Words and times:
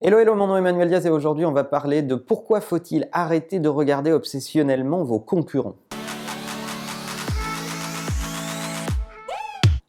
Hello, 0.00 0.20
hello, 0.20 0.36
mon 0.36 0.46
nom 0.46 0.54
est 0.54 0.60
Emmanuel 0.60 0.86
Diaz 0.90 1.06
et 1.06 1.10
aujourd'hui 1.10 1.44
on 1.44 1.50
va 1.50 1.64
parler 1.64 2.02
de 2.02 2.14
pourquoi 2.14 2.60
faut-il 2.60 3.08
arrêter 3.10 3.58
de 3.58 3.68
regarder 3.68 4.12
obsessionnellement 4.12 5.02
vos 5.02 5.18
concurrents. 5.18 5.74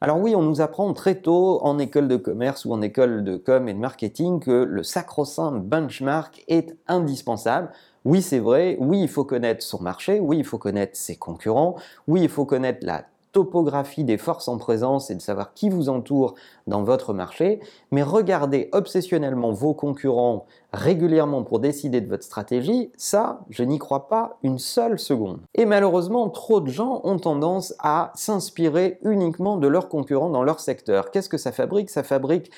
Alors 0.02 0.20
oui, 0.20 0.36
on 0.36 0.42
nous 0.42 0.62
apprend 0.62 0.92
très 0.94 1.22
tôt 1.22 1.60
en 1.62 1.78
école 1.78 2.08
de 2.08 2.16
commerce 2.16 2.66
ou 2.66 2.74
en 2.74 2.82
école 2.82 3.24
de 3.24 3.38
com 3.38 3.70
et 3.70 3.74
de 3.76 3.78
marketing 3.78 4.40
que 4.40 4.50
le 4.50 4.82
sacro-saint 4.82 5.52
benchmark 5.52 6.44
est 6.48 6.76
indispensable. 6.88 7.70
Oui, 8.04 8.24
c'est 8.24 8.40
vrai, 8.40 8.78
oui, 8.80 9.02
il 9.02 9.10
faut 9.10 9.26
connaître 9.26 9.62
son 9.62 9.80
marché, 9.80 10.20
oui, 10.20 10.40
il 10.40 10.44
faut 10.44 10.58
connaître 10.58 10.98
ses 10.98 11.18
concurrents, 11.18 11.76
oui, 12.08 12.22
il 12.24 12.30
faut 12.30 12.46
connaître 12.46 12.84
la 12.84 13.04
topographie 13.32 14.04
des 14.04 14.18
forces 14.18 14.48
en 14.48 14.58
présence 14.58 15.12
et 15.12 15.16
de 15.16 15.22
savoir 15.22 15.54
qui 15.54 15.70
vous 15.70 15.90
entoure 15.90 16.36
dans 16.68 16.84
votre 16.84 17.14
marché, 17.14 17.60
mais 17.92 18.04
regardez 18.04 18.70
obsessionnellement 18.72 19.52
vos 19.52 19.74
concurrents 19.74 20.46
régulièrement 20.74 21.44
pour 21.44 21.60
décider 21.60 22.02
de 22.02 22.10
votre 22.10 22.24
stratégie, 22.24 22.92
ça, 22.96 23.42
je 23.50 23.64
n'y 23.64 23.80
crois 23.80 24.08
pas 24.08 24.38
une 24.44 24.60
seule 24.60 25.00
seconde. 25.00 25.40
Et 25.56 25.66
malheureusement, 25.66 26.30
trop 26.30 26.62
de 26.62 26.70
gens 26.70 27.02
ont 27.04 27.18
tendance 27.18 27.74
à 27.80 28.12
s'inspirer 28.16 29.00
uniquement 29.04 29.58
de 29.58 29.68
leurs 29.68 29.90
concurrents 29.90 30.30
dans 30.30 30.44
leur 30.44 30.60
secteur. 30.60 31.12
Qu'est-ce 31.12 31.30
que 31.30 31.38
ça 31.38 31.52
fabrique? 31.52 31.90
Ça 31.90 32.04
fabrique 32.04 32.52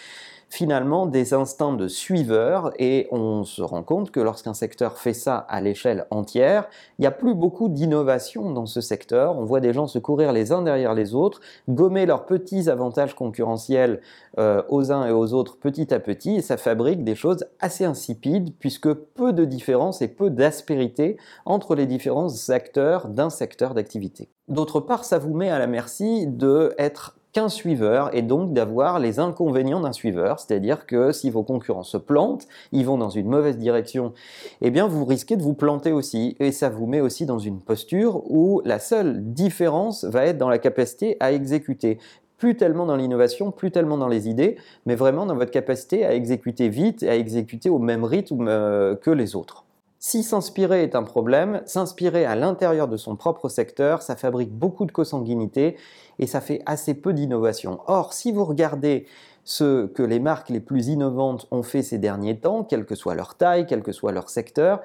finalement 0.52 1.06
des 1.06 1.34
instincts 1.34 1.74
de 1.74 1.88
suiveurs 1.88 2.74
et 2.78 3.08
on 3.12 3.46
se 3.46 3.62
rend 3.62 3.84
compte 3.84 4.12
que 4.12 4.20
lorsqu'un 4.20 4.54
secteur 4.54 4.98
fait 4.98 5.14
ça 5.14 5.38
à 5.38 5.62
l'échelle 5.62 6.08
entière, 6.12 6.68
il 7.00 7.04
n'y 7.04 7.08
a 7.08 7.12
plus 7.12 7.34
beaucoup 7.34 7.70
d'innovation 7.70 8.52
dans 8.52 8.66
ce 8.66 8.82
secteur. 8.82 9.38
On 9.38 9.46
voit 9.46 9.62
des 9.62 9.72
gens 9.72 9.88
se 9.88 9.98
courir 9.98 10.34
les 10.34 10.52
uns 10.52 10.62
derrière 10.62 10.94
les 10.94 11.16
autres, 11.16 11.40
gommer 11.70 12.06
leurs 12.06 12.26
petits 12.26 12.70
avantages 12.70 13.16
concurrentiels 13.16 14.02
euh, 14.40 14.62
aux 14.68 14.92
uns 14.92 15.08
et 15.08 15.12
aux 15.14 15.34
autres 15.34 15.58
petit 15.58 15.94
à 15.94 16.02
petit 16.02 16.36
et 16.36 16.42
ça 16.42 16.58
fabrique 16.58 17.06
des 17.06 17.16
choses 17.16 17.46
assez 17.62 17.86
puisque 18.60 18.94
peu 18.94 19.34
de 19.34 19.46
différence 19.46 20.02
et 20.02 20.08
peu 20.08 20.30
d'aspérité 20.30 21.18
entre 21.46 21.76
les 21.76 21.86
différents 21.86 22.50
acteurs 22.50 23.08
d'un 23.08 23.30
secteur 23.30 23.74
d'activité. 23.74 24.30
D'autre 24.48 24.80
part, 24.80 25.06
ça 25.06 25.18
vous 25.18 25.34
met 25.34 25.50
à 25.50 25.60
la 25.60 25.68
merci 25.68 26.28
de 26.28 26.74
être 26.78 27.16
qu'un 27.34 27.50
suiveur 27.50 28.14
et 28.14 28.22
donc 28.22 28.54
d'avoir 28.54 29.00
les 29.00 29.20
inconvénients 29.20 29.80
d'un 29.80 29.94
suiveur, 29.94 30.40
c'est-à-dire 30.40 30.86
que 30.86 31.12
si 31.12 31.30
vos 31.30 31.44
concurrents 31.44 31.84
se 31.84 31.98
plantent, 31.98 32.48
ils 32.72 32.86
vont 32.86 32.98
dans 32.98 33.10
une 33.10 33.28
mauvaise 33.28 33.58
direction, 33.58 34.14
eh 34.62 34.70
bien 34.70 34.88
vous 34.88 35.06
risquez 35.06 35.38
de 35.38 35.42
vous 35.42 35.54
planter 35.54 35.92
aussi 35.92 36.36
et 36.40 36.52
ça 36.52 36.70
vous 36.70 36.88
met 36.88 37.02
aussi 37.02 37.26
dans 37.26 37.40
une 37.40 37.62
posture 37.62 38.30
où 38.30 38.62
la 38.66 38.80
seule 38.80 39.22
différence 39.24 40.04
va 40.04 40.26
être 40.26 40.38
dans 40.38 40.50
la 40.50 40.60
capacité 40.60 41.16
à 41.20 41.32
exécuter 41.32 42.00
plus 42.42 42.58
tellement 42.58 42.88
dans 42.88 42.96
l'innovation, 42.96 43.52
plus 43.52 43.70
tellement 43.70 44.00
dans 44.00 44.08
les 44.08 44.28
idées, 44.28 44.58
mais 44.88 44.96
vraiment 44.96 45.28
dans 45.28 45.36
votre 45.36 45.52
capacité 45.52 46.08
à 46.08 46.16
exécuter 46.16 46.70
vite 46.70 47.04
et 47.04 47.10
à 47.10 47.16
exécuter 47.16 47.70
au 47.70 47.78
même 47.78 48.04
rythme 48.04 48.48
euh, 48.48 48.96
que 48.96 49.12
les 49.12 49.36
autres. 49.36 49.64
Si 50.00 50.24
s'inspirer 50.24 50.82
est 50.82 50.96
un 50.96 51.04
problème, 51.04 51.62
s'inspirer 51.68 52.26
à 52.26 52.36
l'intérieur 52.36 52.88
de 52.88 52.98
son 52.98 53.16
propre 53.16 53.48
secteur, 53.48 54.02
ça 54.02 54.16
fabrique 54.16 54.52
beaucoup 54.52 54.86
de 54.86 54.92
consanguinité 54.92 55.78
et 56.18 56.26
ça 56.26 56.42
fait 56.42 56.64
assez 56.66 56.96
peu 56.96 57.14
d'innovation. 57.14 57.82
Or, 57.86 58.12
si 58.12 58.32
vous 58.32 58.44
regardez 58.44 59.06
ce 59.44 59.86
que 59.86 60.02
les 60.02 60.20
marques 60.20 60.50
les 60.50 60.62
plus 60.62 60.88
innovantes 60.88 61.48
ont 61.52 61.62
fait 61.62 61.84
ces 61.84 62.00
derniers 62.00 62.40
temps, 62.40 62.64
quelle 62.64 62.86
que 62.86 62.96
soit 62.96 63.14
leur 63.14 63.36
taille, 63.36 63.68
quel 63.68 63.84
que 63.84 63.92
soit 63.92 64.14
leur 64.14 64.32
secteur, 64.32 64.82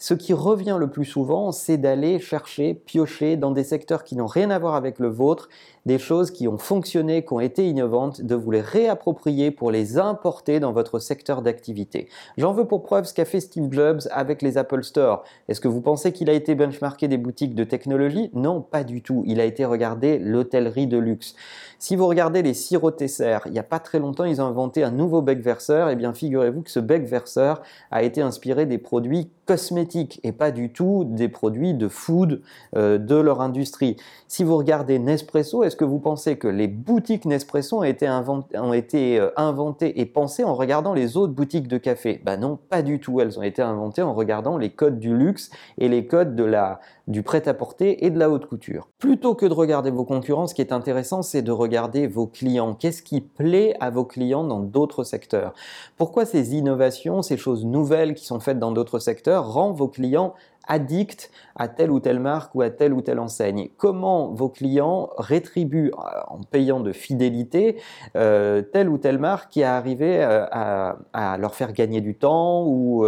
ce 0.00 0.14
qui 0.14 0.32
revient 0.32 0.76
le 0.78 0.88
plus 0.88 1.04
souvent, 1.04 1.50
c'est 1.50 1.76
d'aller 1.76 2.20
chercher, 2.20 2.72
piocher 2.72 3.36
dans 3.36 3.50
des 3.50 3.64
secteurs 3.64 4.04
qui 4.04 4.14
n'ont 4.14 4.26
rien 4.26 4.48
à 4.50 4.58
voir 4.58 4.76
avec 4.76 5.00
le 5.00 5.08
vôtre, 5.08 5.48
des 5.88 5.98
choses 5.98 6.30
qui 6.30 6.46
ont 6.46 6.58
fonctionné, 6.58 7.24
qui 7.24 7.32
ont 7.32 7.40
été 7.40 7.66
innovantes, 7.66 8.20
de 8.20 8.34
vous 8.34 8.50
les 8.50 8.60
réapproprier 8.60 9.50
pour 9.50 9.70
les 9.70 9.98
importer 9.98 10.60
dans 10.60 10.72
votre 10.72 10.98
secteur 10.98 11.40
d'activité. 11.40 12.08
J'en 12.36 12.52
veux 12.52 12.66
pour 12.66 12.82
preuve 12.82 13.06
ce 13.06 13.14
qu'a 13.14 13.24
fait 13.24 13.40
Steve 13.40 13.72
Jobs 13.72 14.02
avec 14.10 14.42
les 14.42 14.58
Apple 14.58 14.84
Store. 14.84 15.24
Est-ce 15.48 15.62
que 15.62 15.66
vous 15.66 15.80
pensez 15.80 16.12
qu'il 16.12 16.28
a 16.28 16.34
été 16.34 16.54
benchmarké 16.54 17.08
des 17.08 17.16
boutiques 17.16 17.54
de 17.54 17.64
technologie? 17.64 18.30
Non, 18.34 18.60
pas 18.60 18.84
du 18.84 19.00
tout. 19.00 19.24
Il 19.26 19.40
a 19.40 19.44
été 19.46 19.64
regardé 19.64 20.18
l'hôtellerie 20.18 20.86
de 20.86 20.98
luxe. 20.98 21.34
Si 21.78 21.96
vous 21.96 22.06
regardez 22.06 22.42
les 22.42 22.52
Tesser, 22.96 23.38
il 23.46 23.52
n'y 23.52 23.58
a 23.58 23.62
pas 23.62 23.78
très 23.78 23.98
longtemps, 23.98 24.24
ils 24.24 24.42
ont 24.42 24.46
inventé 24.46 24.82
un 24.82 24.90
nouveau 24.90 25.22
bec 25.22 25.40
verseur. 25.40 25.88
Eh 25.88 25.96
bien, 25.96 26.12
figurez-vous 26.12 26.62
que 26.62 26.70
ce 26.70 26.80
bec 26.80 27.04
verseur 27.04 27.62
a 27.90 28.02
été 28.02 28.20
inspiré 28.20 28.66
des 28.66 28.78
produits 28.78 29.30
cosmétiques 29.46 30.20
et 30.22 30.32
pas 30.32 30.50
du 30.50 30.70
tout 30.70 31.04
des 31.06 31.28
produits 31.28 31.72
de 31.72 31.88
food 31.88 32.42
euh, 32.76 32.98
de 32.98 33.14
leur 33.14 33.40
industrie. 33.40 33.96
Si 34.26 34.44
vous 34.44 34.58
regardez 34.58 34.98
Nespresso, 34.98 35.64
est-ce 35.64 35.76
que 35.78 35.86
vous 35.86 35.98
pensez 35.98 36.36
que 36.36 36.48
les 36.48 36.68
boutiques 36.68 37.24
Nespresso 37.24 37.78
ont 37.78 37.82
été, 37.82 38.06
ont 38.10 38.72
été 38.74 39.18
euh, 39.18 39.30
inventées 39.36 39.98
et 40.00 40.04
pensées 40.04 40.44
en 40.44 40.54
regardant 40.54 40.92
les 40.92 41.16
autres 41.16 41.32
boutiques 41.32 41.68
de 41.68 41.78
café? 41.78 42.20
Ben 42.24 42.36
non, 42.36 42.58
pas 42.68 42.82
du 42.82 43.00
tout. 43.00 43.20
Elles 43.20 43.38
ont 43.38 43.42
été 43.42 43.62
inventées 43.62 44.02
en 44.02 44.12
regardant 44.12 44.58
les 44.58 44.68
codes 44.68 44.98
du 44.98 45.16
luxe 45.16 45.50
et 45.78 45.88
les 45.88 46.06
codes 46.06 46.36
de 46.36 46.44
la, 46.44 46.80
du 47.08 47.22
prêt-à-porter 47.22 48.04
et 48.04 48.10
de 48.10 48.18
la 48.18 48.30
haute 48.30 48.46
couture. 48.46 48.88
Plutôt 48.98 49.34
que 49.34 49.46
de 49.46 49.54
regarder 49.54 49.90
vos 49.90 50.04
concurrents, 50.04 50.46
ce 50.46 50.54
qui 50.54 50.60
est 50.60 50.72
intéressant, 50.72 51.22
c'est 51.22 51.42
de 51.42 51.50
regarder 51.50 52.06
vos 52.06 52.26
clients. 52.26 52.74
Qu'est-ce 52.74 53.02
qui 53.02 53.20
plaît 53.22 53.74
à 53.80 53.90
vos 53.90 54.04
clients 54.04 54.44
dans 54.44 54.60
d'autres 54.60 55.04
secteurs? 55.04 55.54
Pourquoi 55.96 56.26
ces 56.26 56.54
innovations, 56.54 57.22
ces 57.22 57.38
choses 57.38 57.64
nouvelles 57.64 58.14
qui 58.14 58.26
sont 58.26 58.40
faites 58.40 58.58
dans 58.58 58.72
d'autres 58.72 58.98
secteurs 58.98 59.52
rendent 59.52 59.76
vos 59.76 59.88
clients 59.88 60.34
addict 60.68 61.30
à 61.56 61.66
telle 61.66 61.90
ou 61.90 61.98
telle 61.98 62.20
marque 62.20 62.54
ou 62.54 62.60
à 62.60 62.70
telle 62.70 62.92
ou 62.92 63.00
telle 63.00 63.18
enseigne? 63.18 63.70
Comment 63.78 64.32
vos 64.32 64.48
clients 64.48 65.10
rétribuent 65.16 65.92
euh, 65.92 66.20
en 66.28 66.40
payant 66.42 66.80
de 66.80 66.92
fidélité 66.92 67.80
euh, 68.16 68.62
telle 68.62 68.88
ou 68.88 68.98
telle 68.98 69.18
marque 69.18 69.50
qui 69.50 69.64
a 69.64 69.76
arrivé 69.76 70.22
euh, 70.22 70.44
à, 70.52 71.38
leur 71.38 71.54
faire 71.54 71.72
gagner 71.72 72.00
du 72.00 72.14
temps 72.14 72.64
ou 72.66 73.04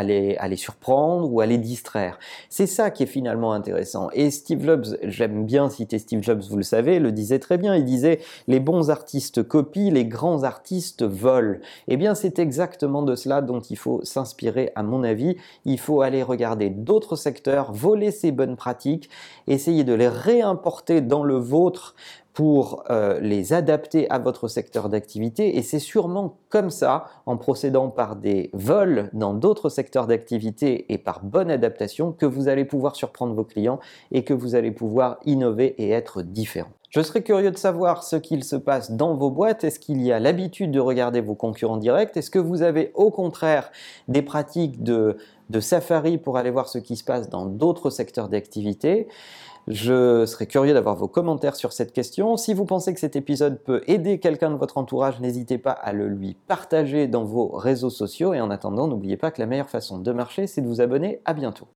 à, 0.00 0.48
les, 0.48 0.56
surprendre 0.56 1.32
ou 1.32 1.40
à 1.40 1.46
les 1.46 1.58
distraire. 1.58 2.18
C'est 2.48 2.66
ça 2.66 2.90
qui 2.90 3.04
est 3.04 3.06
finalement 3.06 3.52
intéressant. 3.52 4.10
Et 4.12 4.32
Steve 4.32 4.64
Jobs, 4.64 4.86
j'aime 5.04 5.46
bien 5.46 5.70
citer 5.70 5.98
Steve 5.98 6.22
Jobs, 6.22 6.42
vous 6.50 6.56
le 6.56 6.64
savez, 6.64 6.98
le 6.98 7.12
disait 7.12 7.38
très 7.38 7.58
bien. 7.58 7.76
Il 7.76 7.84
disait 7.84 8.18
les 8.48 8.58
bons 8.58 8.90
artistes 8.90 9.44
copient, 9.44 9.92
les 9.92 10.04
grands 10.04 10.42
artistes 10.42 11.04
volent. 11.04 11.58
Eh 11.86 11.96
bien, 11.96 12.16
c'est 12.16 12.40
exactement 12.40 13.02
de 13.02 13.14
cela 13.14 13.40
dont 13.40 13.60
il 13.60 13.76
faut 13.76 14.00
s'inspirer, 14.02 14.72
à 14.74 14.82
mon 14.82 15.04
avis. 15.04 15.36
Il 15.64 15.78
faut 15.78 16.02
aller 16.02 16.24
regarder 16.24 16.40
regarder 16.40 16.70
d'autres 16.70 17.16
secteurs, 17.16 17.70
voler 17.72 18.10
ces 18.10 18.32
bonnes 18.32 18.56
pratiques, 18.56 19.10
essayer 19.46 19.84
de 19.84 19.92
les 19.92 20.08
réimporter 20.08 21.02
dans 21.02 21.22
le 21.22 21.36
vôtre 21.36 21.94
pour 22.40 22.84
euh, 22.88 23.20
les 23.20 23.52
adapter 23.52 24.08
à 24.08 24.18
votre 24.18 24.48
secteur 24.48 24.88
d'activité 24.88 25.58
et 25.58 25.62
c'est 25.62 25.78
sûrement 25.78 26.38
comme 26.48 26.70
ça, 26.70 27.04
en 27.26 27.36
procédant 27.36 27.90
par 27.90 28.16
des 28.16 28.48
vols 28.54 29.10
dans 29.12 29.34
d'autres 29.34 29.68
secteurs 29.68 30.06
d'activité 30.06 30.90
et 30.90 30.96
par 30.96 31.22
bonne 31.22 31.50
adaptation, 31.50 32.12
que 32.12 32.24
vous 32.24 32.48
allez 32.48 32.64
pouvoir 32.64 32.96
surprendre 32.96 33.34
vos 33.34 33.44
clients 33.44 33.78
et 34.10 34.24
que 34.24 34.32
vous 34.32 34.54
allez 34.54 34.70
pouvoir 34.70 35.18
innover 35.26 35.74
et 35.76 35.90
être 35.90 36.22
différent. 36.22 36.70
Je 36.88 37.02
serais 37.02 37.20
curieux 37.20 37.50
de 37.50 37.58
savoir 37.58 38.02
ce 38.04 38.16
qu'il 38.16 38.42
se 38.42 38.56
passe 38.56 38.90
dans 38.90 39.14
vos 39.14 39.30
boîtes. 39.30 39.62
Est-ce 39.62 39.78
qu'il 39.78 40.00
y 40.00 40.10
a 40.10 40.18
l'habitude 40.18 40.70
de 40.70 40.80
regarder 40.80 41.20
vos 41.20 41.34
concurrents 41.34 41.76
directs? 41.76 42.16
Est-ce 42.16 42.30
que 42.30 42.38
vous 42.38 42.62
avez 42.62 42.90
au 42.94 43.10
contraire 43.10 43.70
des 44.08 44.22
pratiques 44.22 44.82
de, 44.82 45.18
de 45.50 45.60
safari 45.60 46.16
pour 46.16 46.38
aller 46.38 46.50
voir 46.50 46.70
ce 46.70 46.78
qui 46.78 46.96
se 46.96 47.04
passe 47.04 47.28
dans 47.28 47.44
d'autres 47.44 47.90
secteurs 47.90 48.30
d'activité? 48.30 49.08
Je 49.70 50.26
serais 50.26 50.46
curieux 50.46 50.74
d'avoir 50.74 50.96
vos 50.96 51.06
commentaires 51.06 51.54
sur 51.54 51.72
cette 51.72 51.92
question. 51.92 52.36
Si 52.36 52.54
vous 52.54 52.64
pensez 52.64 52.92
que 52.92 52.98
cet 52.98 53.14
épisode 53.14 53.60
peut 53.60 53.82
aider 53.86 54.18
quelqu'un 54.18 54.50
de 54.50 54.56
votre 54.56 54.78
entourage, 54.78 55.20
n'hésitez 55.20 55.58
pas 55.58 55.70
à 55.70 55.92
le 55.92 56.08
lui 56.08 56.36
partager 56.48 57.06
dans 57.06 57.24
vos 57.24 57.48
réseaux 57.48 57.90
sociaux. 57.90 58.34
Et 58.34 58.40
en 58.40 58.50
attendant, 58.50 58.88
n'oubliez 58.88 59.16
pas 59.16 59.30
que 59.30 59.40
la 59.40 59.46
meilleure 59.46 59.70
façon 59.70 59.98
de 59.98 60.12
marcher, 60.12 60.48
c'est 60.48 60.60
de 60.60 60.66
vous 60.66 60.80
abonner. 60.80 61.20
À 61.24 61.34
bientôt. 61.34 61.68